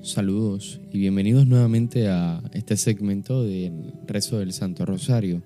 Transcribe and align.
Saludos 0.00 0.80
y 0.92 0.98
bienvenidos 0.98 1.46
nuevamente 1.46 2.08
a 2.08 2.42
este 2.52 2.76
segmento 2.76 3.42
del 3.42 3.92
rezo 4.06 4.38
del 4.38 4.52
Santo 4.52 4.86
Rosario. 4.86 5.42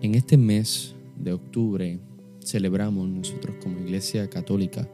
En 0.00 0.14
este 0.14 0.36
mes 0.36 0.94
de 1.16 1.32
octubre 1.32 2.00
celebramos 2.42 3.08
nosotros 3.08 3.56
como 3.62 3.80
Iglesia 3.80 4.28
Católica 4.30 4.88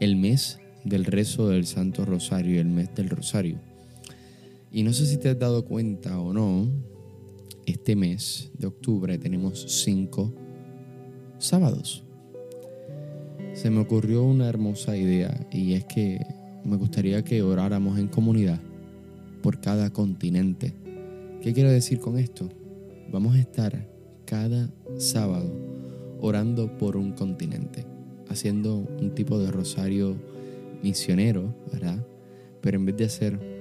el 0.00 0.16
mes 0.16 0.58
del 0.84 1.04
rezo 1.04 1.48
del 1.48 1.66
Santo 1.66 2.04
Rosario, 2.04 2.60
el 2.60 2.68
mes 2.68 2.94
del 2.94 3.10
Rosario. 3.10 3.67
Y 4.70 4.82
no 4.82 4.92
sé 4.92 5.06
si 5.06 5.16
te 5.16 5.30
has 5.30 5.38
dado 5.38 5.64
cuenta 5.64 6.20
o 6.20 6.32
no, 6.32 6.68
este 7.66 7.96
mes 7.96 8.50
de 8.58 8.66
octubre 8.66 9.18
tenemos 9.18 9.64
cinco 9.84 10.32
sábados. 11.38 12.04
Se 13.54 13.70
me 13.70 13.80
ocurrió 13.80 14.22
una 14.22 14.48
hermosa 14.48 14.96
idea 14.96 15.46
y 15.50 15.72
es 15.72 15.84
que 15.84 16.24
me 16.64 16.76
gustaría 16.76 17.24
que 17.24 17.42
oráramos 17.42 17.98
en 17.98 18.08
comunidad 18.08 18.60
por 19.42 19.60
cada 19.60 19.90
continente. 19.90 20.74
¿Qué 21.40 21.52
quiero 21.52 21.70
decir 21.70 21.98
con 21.98 22.18
esto? 22.18 22.48
Vamos 23.10 23.36
a 23.36 23.40
estar 23.40 23.88
cada 24.26 24.70
sábado 24.98 25.50
orando 26.20 26.76
por 26.76 26.96
un 26.96 27.12
continente, 27.12 27.86
haciendo 28.28 28.76
un 28.76 29.14
tipo 29.14 29.38
de 29.38 29.50
rosario 29.50 30.16
misionero, 30.82 31.54
¿verdad? 31.72 32.04
Pero 32.60 32.76
en 32.78 32.84
vez 32.84 32.96
de 32.96 33.04
hacer 33.04 33.57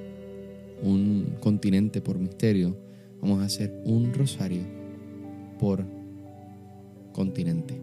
un 0.81 1.37
continente 1.39 2.01
por 2.01 2.19
misterio, 2.19 2.77
vamos 3.21 3.41
a 3.41 3.45
hacer 3.45 3.81
un 3.85 4.13
rosario 4.13 4.63
por 5.59 5.85
continente. 7.13 7.79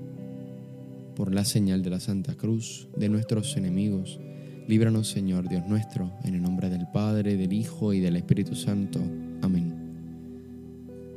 Por 1.16 1.32
la 1.32 1.44
señal 1.44 1.82
de 1.82 1.90
la 1.90 2.00
Santa 2.00 2.34
Cruz, 2.34 2.88
de 2.96 3.08
nuestros 3.08 3.56
enemigos, 3.56 4.20
líbranos 4.66 5.08
Señor 5.08 5.48
Dios 5.48 5.66
nuestro, 5.66 6.12
en 6.24 6.34
el 6.34 6.42
nombre 6.42 6.70
del 6.70 6.86
Padre, 6.92 7.36
del 7.36 7.52
Hijo 7.52 7.92
y 7.92 8.00
del 8.00 8.16
Espíritu 8.16 8.54
Santo. 8.54 9.00
Amén. 9.42 9.74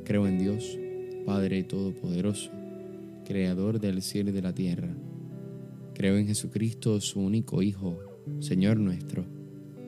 Creo 0.04 0.28
en 0.28 0.40
Dios, 0.40 0.78
Padre 1.26 1.64
Todopoderoso, 1.64 2.52
Creador 3.26 3.80
del 3.80 4.02
cielo 4.02 4.30
y 4.30 4.34
de 4.34 4.42
la 4.42 4.54
tierra. 4.54 4.90
Creo 5.94 6.18
en 6.18 6.28
Jesucristo, 6.28 7.02
su 7.02 7.20
único 7.20 7.62
Hijo, 7.62 8.00
Señor 8.40 8.78
nuestro, 8.78 9.26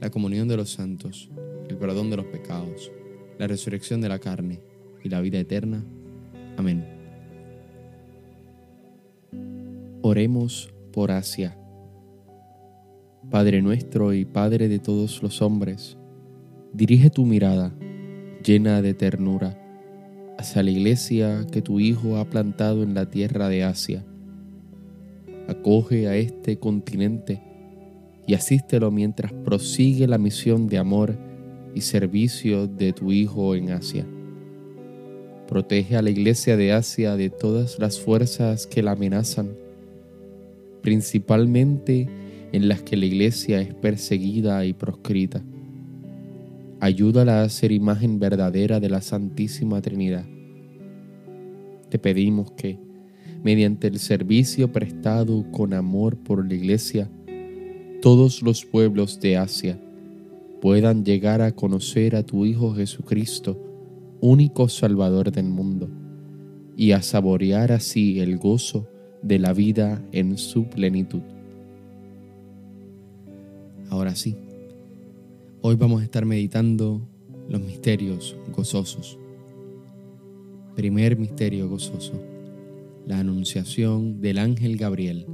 la 0.00 0.10
comunión 0.10 0.48
de 0.48 0.56
los 0.56 0.70
santos, 0.72 1.30
el 1.68 1.76
perdón 1.76 2.10
de 2.10 2.16
los 2.16 2.26
pecados, 2.26 2.90
la 3.38 3.46
resurrección 3.46 4.00
de 4.00 4.08
la 4.08 4.18
carne 4.18 4.60
y 5.04 5.08
la 5.10 5.20
vida 5.20 5.38
eterna. 5.38 5.84
Amén. 6.56 6.84
Oremos 10.02 10.72
por 10.92 11.10
Asia. 11.10 11.56
Padre 13.30 13.60
nuestro 13.60 14.14
y 14.14 14.24
Padre 14.24 14.68
de 14.68 14.78
todos 14.78 15.22
los 15.22 15.42
hombres, 15.42 15.98
dirige 16.72 17.10
tu 17.10 17.26
mirada, 17.26 17.74
llena 18.42 18.80
de 18.80 18.94
ternura, 18.94 19.56
hacia 20.38 20.62
la 20.62 20.70
iglesia 20.70 21.46
que 21.52 21.60
tu 21.60 21.78
Hijo 21.78 22.16
ha 22.16 22.24
plantado 22.30 22.82
en 22.82 22.94
la 22.94 23.10
tierra 23.10 23.48
de 23.48 23.64
Asia. 23.64 24.04
Acoge 25.46 26.08
a 26.08 26.16
este 26.16 26.58
continente 26.58 27.49
y 28.30 28.34
asístelo 28.34 28.92
mientras 28.92 29.32
prosigue 29.32 30.06
la 30.06 30.16
misión 30.16 30.68
de 30.68 30.78
amor 30.78 31.18
y 31.74 31.80
servicio 31.80 32.68
de 32.68 32.92
tu 32.92 33.10
Hijo 33.10 33.56
en 33.56 33.72
Asia. 33.72 34.06
Protege 35.48 35.96
a 35.96 36.02
la 36.02 36.10
iglesia 36.10 36.56
de 36.56 36.72
Asia 36.72 37.16
de 37.16 37.28
todas 37.28 37.80
las 37.80 37.98
fuerzas 37.98 38.68
que 38.68 38.84
la 38.84 38.92
amenazan, 38.92 39.48
principalmente 40.80 42.08
en 42.52 42.68
las 42.68 42.82
que 42.82 42.96
la 42.96 43.06
iglesia 43.06 43.62
es 43.62 43.74
perseguida 43.74 44.64
y 44.64 44.74
proscrita. 44.74 45.42
Ayúdala 46.78 47.42
a 47.42 47.48
ser 47.48 47.72
imagen 47.72 48.20
verdadera 48.20 48.78
de 48.78 48.90
la 48.90 49.00
Santísima 49.00 49.82
Trinidad. 49.82 50.24
Te 51.88 51.98
pedimos 51.98 52.52
que, 52.52 52.78
mediante 53.42 53.88
el 53.88 53.98
servicio 53.98 54.70
prestado 54.70 55.50
con 55.50 55.74
amor 55.74 56.16
por 56.16 56.46
la 56.46 56.54
iglesia, 56.54 57.10
todos 58.00 58.42
los 58.42 58.64
pueblos 58.64 59.20
de 59.20 59.36
Asia 59.36 59.78
puedan 60.60 61.04
llegar 61.04 61.42
a 61.42 61.52
conocer 61.52 62.16
a 62.16 62.22
tu 62.22 62.46
Hijo 62.46 62.74
Jesucristo, 62.74 63.58
único 64.20 64.68
Salvador 64.68 65.30
del 65.30 65.48
mundo, 65.48 65.88
y 66.76 66.92
a 66.92 67.02
saborear 67.02 67.72
así 67.72 68.20
el 68.20 68.38
gozo 68.38 68.88
de 69.22 69.38
la 69.38 69.52
vida 69.52 70.02
en 70.12 70.38
su 70.38 70.64
plenitud. 70.64 71.20
Ahora 73.90 74.14
sí, 74.14 74.36
hoy 75.60 75.76
vamos 75.76 76.00
a 76.00 76.04
estar 76.04 76.24
meditando 76.24 77.02
los 77.48 77.60
misterios 77.60 78.36
gozosos. 78.54 79.18
Primer 80.74 81.18
misterio 81.18 81.68
gozoso, 81.68 82.14
la 83.06 83.18
anunciación 83.18 84.22
del 84.22 84.38
ángel 84.38 84.76
Gabriel 84.78 85.26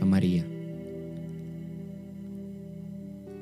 a 0.00 0.04
María. 0.04 0.57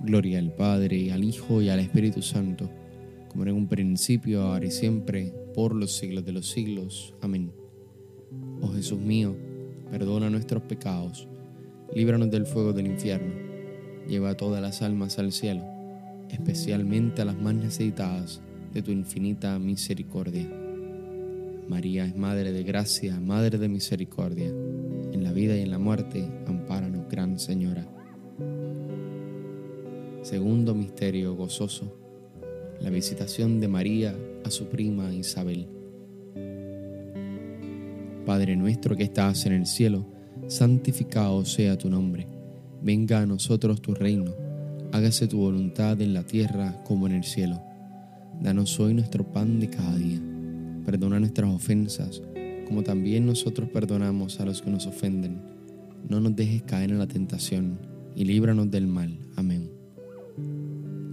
Gloria 0.00 0.38
al 0.38 0.54
Padre, 0.54 1.12
al 1.12 1.24
Hijo 1.24 1.60
y 1.60 1.68
al 1.68 1.80
Espíritu 1.80 2.22
Santo, 2.22 2.70
como 3.28 3.44
en 3.44 3.52
un 3.52 3.66
principio, 3.66 4.42
ahora 4.42 4.66
y 4.66 4.70
siempre, 4.70 5.32
por 5.54 5.74
los 5.74 5.96
siglos 5.96 6.24
de 6.24 6.32
los 6.32 6.48
siglos. 6.48 7.14
Amén. 7.20 7.52
Oh 8.60 8.68
Jesús 8.68 9.00
mío, 9.00 9.36
perdona 9.90 10.30
nuestros 10.30 10.62
pecados, 10.62 11.26
líbranos 11.94 12.30
del 12.30 12.46
fuego 12.46 12.72
del 12.72 12.86
infierno, 12.86 13.34
lleva 14.06 14.30
a 14.30 14.36
todas 14.36 14.62
las 14.62 14.82
almas 14.82 15.18
al 15.18 15.32
cielo, 15.32 15.64
especialmente 16.30 17.22
a 17.22 17.24
las 17.24 17.36
más 17.36 17.54
necesitadas 17.54 18.40
de 18.72 18.82
tu 18.82 18.92
infinita 18.92 19.58
misericordia. 19.58 20.48
María 21.68 22.06
es 22.06 22.16
Madre 22.16 22.52
de 22.52 22.62
Gracia, 22.62 23.18
Madre 23.20 23.58
de 23.58 23.68
Misericordia. 23.68 24.46
En 24.46 25.22
la 25.22 25.32
vida 25.32 25.56
y 25.56 25.62
en 25.62 25.70
la 25.70 25.78
muerte, 25.78 26.26
ampáranos, 26.46 27.08
Gran 27.10 27.38
Señora. 27.38 27.97
Segundo 30.28 30.74
misterio 30.74 31.34
gozoso, 31.34 31.96
la 32.82 32.90
visitación 32.90 33.60
de 33.60 33.68
María 33.68 34.14
a 34.44 34.50
su 34.50 34.66
prima 34.66 35.10
Isabel. 35.10 35.66
Padre 38.26 38.54
nuestro 38.54 38.94
que 38.94 39.04
estás 39.04 39.46
en 39.46 39.54
el 39.54 39.64
cielo, 39.64 40.04
santificado 40.46 41.46
sea 41.46 41.78
tu 41.78 41.88
nombre. 41.88 42.26
Venga 42.82 43.22
a 43.22 43.26
nosotros 43.26 43.80
tu 43.80 43.94
reino. 43.94 44.34
Hágase 44.92 45.28
tu 45.28 45.38
voluntad 45.38 45.98
en 46.02 46.12
la 46.12 46.24
tierra 46.24 46.84
como 46.84 47.06
en 47.06 47.14
el 47.14 47.24
cielo. 47.24 47.62
Danos 48.38 48.78
hoy 48.80 48.92
nuestro 48.92 49.32
pan 49.32 49.58
de 49.58 49.70
cada 49.70 49.96
día. 49.96 50.20
Perdona 50.84 51.20
nuestras 51.20 51.48
ofensas, 51.50 52.20
como 52.66 52.82
también 52.82 53.24
nosotros 53.24 53.70
perdonamos 53.70 54.40
a 54.40 54.44
los 54.44 54.60
que 54.60 54.70
nos 54.70 54.86
ofenden. 54.86 55.40
No 56.06 56.20
nos 56.20 56.36
dejes 56.36 56.64
caer 56.64 56.90
en 56.90 56.98
la 56.98 57.08
tentación, 57.08 57.78
y 58.14 58.26
líbranos 58.26 58.70
del 58.70 58.88
mal. 58.88 59.18
Amén. 59.34 59.77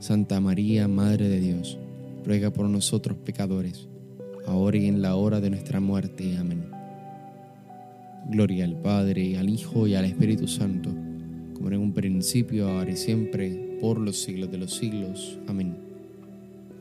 Santa 0.00 0.40
María, 0.40 0.86
Madre 0.86 1.28
de 1.28 1.40
Dios, 1.40 1.76
ruega 2.24 2.52
por 2.52 2.68
nosotros 2.68 3.18
pecadores, 3.18 3.88
ahora 4.46 4.76
y 4.76 4.86
en 4.86 5.02
la 5.02 5.16
hora 5.16 5.40
de 5.40 5.50
nuestra 5.50 5.80
muerte. 5.80 6.36
Amén. 6.36 6.70
Gloria 8.30 8.64
al 8.64 8.80
Padre, 8.80 9.36
al 9.38 9.48
Hijo 9.48 9.88
y 9.88 9.96
al 9.96 10.04
Espíritu 10.04 10.46
Santo, 10.46 10.90
como 11.52 11.68
en 11.68 11.80
un 11.80 11.92
principio, 11.92 12.68
ahora 12.68 12.92
y 12.92 12.96
siempre, 12.96 13.78
por 13.80 13.98
los 13.98 14.22
siglos 14.22 14.52
de 14.52 14.58
los 14.58 14.74
siglos. 14.74 15.36
Amén. 15.48 15.76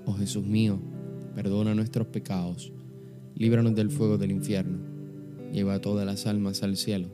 Oh 0.06 0.14
Jesús 0.14 0.46
mío, 0.46 0.80
perdona 1.34 1.74
nuestros 1.74 2.06
pecados, 2.08 2.72
líbranos 3.34 3.74
del 3.74 3.90
fuego 3.90 4.20
del 4.20 4.30
infierno, 4.30 4.78
lleva 5.52 5.82
todas 5.82 6.06
las 6.06 6.28
almas 6.28 6.62
al 6.62 6.78
cielo, 6.78 7.08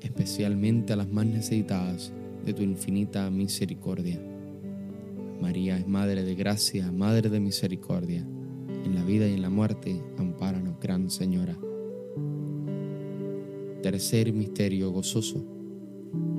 especialmente 0.00 0.94
a 0.94 0.96
las 0.96 1.10
más 1.10 1.26
necesitadas 1.26 2.14
de 2.46 2.54
tu 2.54 2.62
infinita 2.62 3.28
misericordia. 3.30 4.18
María 5.40 5.76
es 5.76 5.86
Madre 5.86 6.24
de 6.24 6.34
Gracia, 6.34 6.90
Madre 6.90 7.28
de 7.28 7.40
Misericordia, 7.40 8.26
en 8.84 8.94
la 8.94 9.04
vida 9.04 9.28
y 9.28 9.34
en 9.34 9.42
la 9.42 9.50
muerte, 9.50 10.00
ampáranos, 10.18 10.78
Gran 10.80 11.10
Señora. 11.10 11.56
Tercer 13.82 14.32
misterio 14.32 14.90
gozoso, 14.90 15.44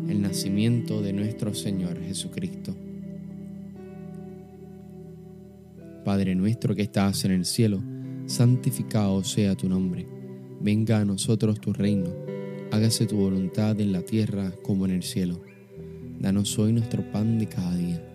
el 0.07 0.21
nacimiento 0.21 1.01
de 1.01 1.13
nuestro 1.13 1.53
Señor 1.53 1.99
Jesucristo. 2.01 2.75
Padre 6.03 6.35
nuestro 6.35 6.75
que 6.75 6.83
estás 6.83 7.25
en 7.25 7.31
el 7.31 7.45
cielo, 7.45 7.81
santificado 8.25 9.23
sea 9.23 9.55
tu 9.55 9.67
nombre. 9.67 10.07
Venga 10.61 10.99
a 10.99 11.05
nosotros 11.05 11.59
tu 11.59 11.73
reino. 11.73 12.11
Hágase 12.71 13.05
tu 13.05 13.17
voluntad 13.17 13.79
en 13.79 13.91
la 13.91 14.01
tierra 14.01 14.51
como 14.63 14.85
en 14.85 14.91
el 14.91 15.03
cielo. 15.03 15.41
Danos 16.19 16.57
hoy 16.57 16.73
nuestro 16.73 17.03
pan 17.11 17.37
de 17.37 17.47
cada 17.47 17.75
día. 17.75 18.14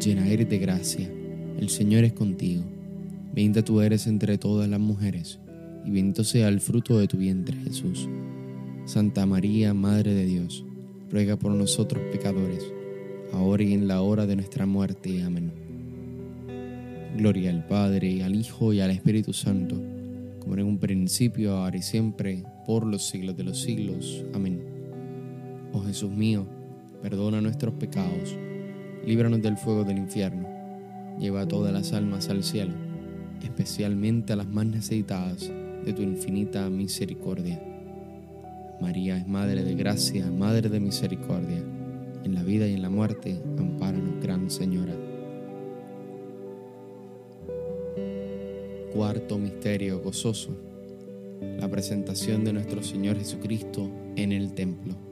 llena 0.00 0.28
eres 0.28 0.48
de 0.48 0.58
gracia, 0.58 1.10
el 1.58 1.68
Señor 1.68 2.04
es 2.04 2.12
contigo. 2.12 2.62
Bendita 3.34 3.64
tú 3.64 3.80
eres 3.80 4.06
entre 4.06 4.38
todas 4.38 4.68
las 4.68 4.80
mujeres, 4.80 5.38
y 5.84 5.90
bendito 5.90 6.24
sea 6.24 6.48
el 6.48 6.60
fruto 6.60 6.98
de 6.98 7.08
tu 7.08 7.16
vientre, 7.16 7.56
Jesús. 7.64 8.08
Santa 8.84 9.26
María, 9.26 9.74
Madre 9.74 10.12
de 10.14 10.26
Dios, 10.26 10.64
ruega 11.10 11.36
por 11.36 11.52
nosotros 11.52 12.02
pecadores, 12.12 12.64
ahora 13.32 13.62
y 13.62 13.72
en 13.72 13.88
la 13.88 14.02
hora 14.02 14.26
de 14.26 14.36
nuestra 14.36 14.66
muerte. 14.66 15.22
Amén. 15.22 15.52
Gloria 17.16 17.50
al 17.50 17.66
Padre, 17.66 18.22
al 18.22 18.34
Hijo 18.34 18.72
y 18.72 18.80
al 18.80 18.90
Espíritu 18.90 19.32
Santo, 19.32 19.76
como 20.40 20.54
en 20.54 20.64
un 20.64 20.78
principio, 20.78 21.56
ahora 21.56 21.76
y 21.76 21.82
siempre, 21.82 22.44
por 22.66 22.86
los 22.86 23.08
siglos 23.08 23.36
de 23.36 23.44
los 23.44 23.60
siglos. 23.60 24.24
Amén. 24.34 24.72
Jesús 25.92 26.10
mío, 26.10 26.46
perdona 27.02 27.42
nuestros 27.42 27.74
pecados, 27.74 28.34
líbranos 29.06 29.42
del 29.42 29.56
fuego 29.56 29.84
del 29.84 29.98
infierno, 29.98 30.48
lleva 31.18 31.42
a 31.42 31.48
todas 31.48 31.72
las 31.72 31.92
almas 31.92 32.28
al 32.28 32.42
cielo, 32.42 32.74
especialmente 33.42 34.32
a 34.32 34.36
las 34.36 34.46
más 34.46 34.66
necesitadas 34.66 35.50
de 35.84 35.92
tu 35.92 36.02
infinita 36.02 36.68
misericordia. 36.70 37.60
María 38.80 39.16
es 39.16 39.26
Madre 39.26 39.64
de 39.64 39.74
Gracia, 39.74 40.30
Madre 40.30 40.68
de 40.68 40.80
Misericordia, 40.80 41.62
en 42.24 42.34
la 42.34 42.42
vida 42.42 42.66
y 42.66 42.74
en 42.74 42.82
la 42.82 42.90
muerte, 42.90 43.40
ampáranos, 43.58 44.22
Gran 44.22 44.50
Señora. 44.50 44.94
Cuarto 48.92 49.38
Misterio 49.38 50.00
Gozoso, 50.00 50.56
la 51.58 51.68
presentación 51.68 52.44
de 52.44 52.52
nuestro 52.52 52.82
Señor 52.82 53.16
Jesucristo 53.18 53.90
en 54.16 54.32
el 54.32 54.52
templo. 54.52 55.11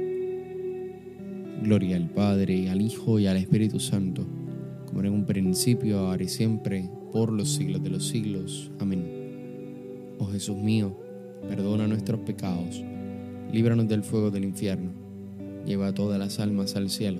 Gloria 1.61 1.95
al 1.95 2.09
Padre, 2.09 2.71
al 2.71 2.81
Hijo 2.81 3.19
y 3.19 3.27
al 3.27 3.37
Espíritu 3.37 3.79
Santo, 3.79 4.25
como 4.87 5.01
en 5.01 5.13
un 5.13 5.25
principio, 5.25 5.99
ahora 5.99 6.23
y 6.23 6.27
siempre, 6.27 6.89
por 7.11 7.31
los 7.31 7.53
siglos 7.53 7.83
de 7.83 7.91
los 7.91 8.07
siglos. 8.07 8.71
Amén. 8.79 10.15
Oh 10.17 10.25
Jesús 10.25 10.57
mío, 10.57 10.97
perdona 11.47 11.87
nuestros 11.87 12.21
pecados, 12.21 12.83
líbranos 13.53 13.87
del 13.87 14.01
fuego 14.01 14.31
del 14.31 14.45
infierno, 14.45 14.91
lleva 15.63 15.87
a 15.87 15.93
todas 15.93 16.17
las 16.17 16.39
almas 16.39 16.75
al 16.75 16.89
cielo, 16.89 17.19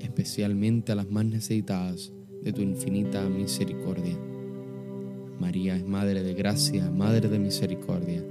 especialmente 0.00 0.92
a 0.92 0.94
las 0.94 1.10
más 1.10 1.24
necesitadas 1.24 2.12
de 2.44 2.52
tu 2.52 2.62
infinita 2.62 3.28
misericordia. 3.28 4.16
María 5.40 5.74
es 5.74 5.84
Madre 5.84 6.22
de 6.22 6.34
Gracia, 6.34 6.92
Madre 6.92 7.28
de 7.28 7.40
Misericordia, 7.40 8.24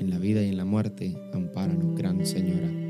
en 0.00 0.10
la 0.10 0.18
vida 0.18 0.42
y 0.42 0.48
en 0.48 0.56
la 0.56 0.64
muerte, 0.64 1.16
ampáranos, 1.32 1.94
Gran 1.96 2.26
Señora. 2.26 2.89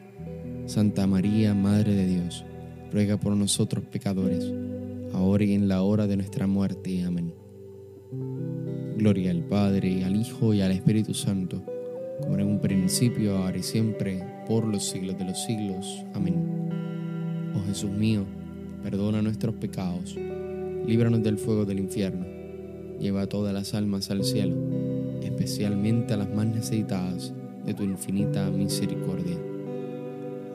Santa 0.71 1.05
María, 1.05 1.53
Madre 1.53 1.93
de 1.93 2.07
Dios, 2.07 2.45
ruega 2.93 3.17
por 3.17 3.35
nosotros 3.35 3.83
pecadores, 3.91 4.53
ahora 5.11 5.43
y 5.43 5.53
en 5.53 5.67
la 5.67 5.81
hora 5.81 6.07
de 6.07 6.15
nuestra 6.15 6.47
muerte. 6.47 7.03
Amén. 7.03 7.33
Gloria 8.95 9.31
al 9.31 9.43
Padre, 9.43 10.05
al 10.05 10.15
Hijo 10.15 10.53
y 10.53 10.61
al 10.61 10.71
Espíritu 10.71 11.13
Santo, 11.13 11.61
como 12.21 12.37
en 12.37 12.47
un 12.47 12.61
principio, 12.61 13.37
ahora 13.37 13.57
y 13.57 13.63
siempre, 13.63 14.23
por 14.47 14.65
los 14.65 14.85
siglos 14.85 15.17
de 15.17 15.25
los 15.25 15.43
siglos. 15.43 16.05
Amén. 16.13 16.69
Oh 17.53 17.67
Jesús 17.67 17.91
mío, 17.91 18.23
perdona 18.81 19.21
nuestros 19.21 19.55
pecados, 19.55 20.15
líbranos 20.87 21.21
del 21.21 21.37
fuego 21.37 21.65
del 21.65 21.79
infierno, 21.79 22.25
lleva 22.97 23.23
a 23.23 23.27
todas 23.27 23.53
las 23.53 23.73
almas 23.73 24.09
al 24.09 24.23
cielo, 24.23 24.55
especialmente 25.21 26.13
a 26.13 26.17
las 26.17 26.33
más 26.33 26.45
necesitadas 26.45 27.33
de 27.65 27.73
tu 27.73 27.83
infinita 27.83 28.49
misericordia. 28.49 29.50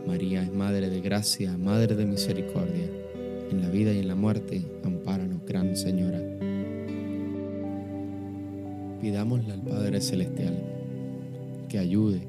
María 0.06 0.42
es 0.42 0.52
Madre 0.52 0.88
de 0.88 1.00
Gracia, 1.00 1.56
Madre 1.58 1.96
de 1.96 2.06
Misericordia. 2.06 2.88
En 3.50 3.60
la 3.60 3.68
vida 3.68 3.92
y 3.92 3.98
en 3.98 4.08
la 4.08 4.14
muerte, 4.14 4.62
ampáranos, 4.84 5.44
Gran 5.46 5.76
Señora. 5.76 6.20
Pidámosle 9.00 9.52
al 9.52 9.62
Padre 9.62 10.00
Celestial 10.00 10.54
que 11.68 11.78
ayude 11.78 12.22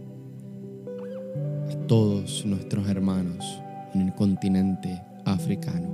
a 1.72 1.88
todos 1.88 2.46
nuestros 2.46 2.88
hermanos 2.88 3.46
en 3.94 4.02
el 4.02 4.14
continente 4.16 5.02
africano 5.26 5.90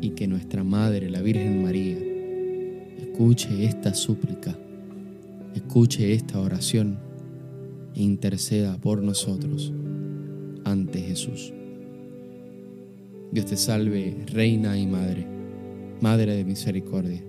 y 0.00 0.10
que 0.10 0.26
nuestra 0.26 0.62
Madre, 0.62 1.08
la 1.08 1.22
Virgen 1.22 1.62
María, 1.62 1.96
escuche 2.98 3.64
esta 3.64 3.94
súplica, 3.94 4.54
escuche 5.54 6.12
esta 6.12 6.38
oración 6.38 7.09
interceda 7.94 8.78
por 8.78 9.02
nosotros 9.02 9.72
ante 10.64 11.00
Jesús. 11.00 11.52
Dios 13.32 13.46
te 13.46 13.56
salve, 13.56 14.16
Reina 14.26 14.78
y 14.78 14.86
Madre, 14.86 15.26
Madre 16.00 16.34
de 16.34 16.44
misericordia, 16.44 17.22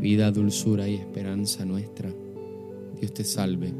vida, 0.00 0.30
dulzura 0.30 0.88
y 0.88 0.94
esperanza 0.94 1.64
nuestra. 1.64 2.14
Dios 3.00 3.12
te 3.12 3.24
salve. 3.24 3.72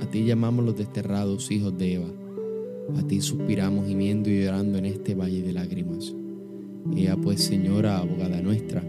A 0.00 0.06
ti 0.06 0.24
llamamos 0.24 0.64
los 0.64 0.76
desterrados 0.76 1.50
hijos 1.50 1.76
de 1.76 1.94
Eva. 1.94 2.08
A 2.96 3.06
ti 3.06 3.20
suspiramos 3.20 3.86
gimiendo 3.86 4.30
y 4.30 4.42
llorando 4.42 4.78
en 4.78 4.86
este 4.86 5.14
valle 5.14 5.42
de 5.42 5.52
lágrimas. 5.52 6.14
Ea 6.96 7.16
pues, 7.16 7.42
Señora, 7.42 7.98
abogada 7.98 8.40
nuestra, 8.40 8.82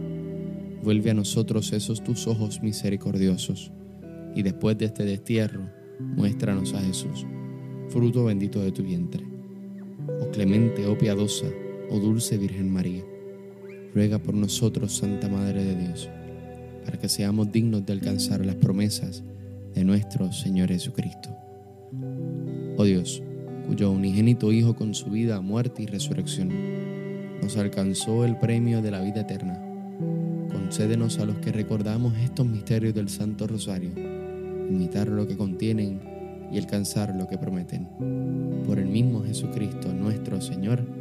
vuelve 0.84 1.12
a 1.12 1.14
nosotros 1.14 1.74
esos 1.74 2.04
tus 2.04 2.28
ojos 2.28 2.62
misericordiosos, 2.62 3.72
y 4.36 4.44
después 4.44 4.78
de 4.78 4.86
este 4.86 5.04
destierro, 5.04 5.70
muéstranos 6.16 6.74
a 6.74 6.82
Jesús, 6.82 7.26
fruto 7.90 8.26
bendito 8.26 8.62
de 8.62 8.72
tu 8.72 8.84
vientre. 8.84 9.26
Oh 10.22 10.30
clemente, 10.32 10.86
oh 10.88 10.98
piadosa, 10.98 11.48
oh 11.90 12.00
dulce 12.00 12.38
Virgen 12.38 12.72
María, 12.72 13.04
ruega 13.94 14.20
por 14.20 14.34
nosotros, 14.34 14.96
Santa 14.96 15.30
Madre 15.30 15.64
de 15.64 15.76
Dios, 15.76 16.10
para 16.86 16.98
que 16.98 17.10
seamos 17.10 17.52
dignos 17.52 17.86
de 17.86 17.94
alcanzar 17.94 18.46
las 18.46 18.56
promesas 18.56 19.24
de 19.74 19.84
nuestro 19.84 20.32
Señor 20.32 20.70
Jesucristo. 20.70 21.30
Oh 22.78 22.84
Dios, 22.84 23.22
cuyo 23.68 23.92
unigénito 23.92 24.52
Hijo 24.52 24.76
con 24.76 24.94
su 24.94 25.10
vida, 25.10 25.42
muerte 25.42 25.84
y 25.84 25.86
resurrección 25.86 26.50
nos 27.42 27.58
alcanzó 27.58 28.24
el 28.24 28.38
premio 28.38 28.82
de 28.82 28.92
la 28.92 29.02
vida 29.02 29.22
eterna. 29.22 29.60
Concédenos 30.52 31.20
a 31.20 31.26
los 31.26 31.38
que 31.38 31.52
recordamos 31.52 32.16
estos 32.20 32.46
misterios 32.46 32.94
del 32.94 33.10
Santo 33.10 33.48
Rosario, 33.48 33.92
imitar 34.72 35.08
lo 35.08 35.28
que 35.28 35.38
contienen 35.38 36.02
y 36.52 36.58
alcanzar 36.58 37.16
lo 37.16 37.28
que 37.28 37.38
prometen. 37.38 37.88
Por 38.66 38.80
el 38.80 38.88
mismo 38.88 39.24
Jesucristo 39.24 39.94
nuestro 39.94 40.42
Señor. 40.42 41.01